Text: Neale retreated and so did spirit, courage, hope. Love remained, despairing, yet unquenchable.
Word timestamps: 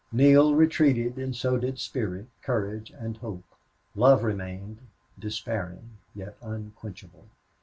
Neale 0.11 0.55
retreated 0.55 1.17
and 1.17 1.35
so 1.35 1.57
did 1.59 1.77
spirit, 1.77 2.25
courage, 2.41 2.91
hope. 3.19 3.45
Love 3.93 4.23
remained, 4.23 4.79
despairing, 5.19 5.91
yet 6.15 6.35
unquenchable. 6.41 7.27